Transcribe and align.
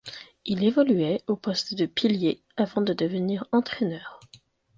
Il 0.45 0.63
évoluait 0.63 1.21
au 1.27 1.35
poste 1.35 1.75
de 1.75 1.85
pilier 1.85 2.41
avant 2.57 2.81
de 2.81 2.91
devenir 2.91 3.45
entraîneur. 3.51 4.19